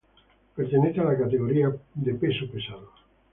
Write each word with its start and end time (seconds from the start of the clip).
Pertenece 0.55 0.99
a 0.99 1.03
la 1.03 1.15
categoría 1.15 1.71
peso 2.19 2.49
pesado. 2.51 2.89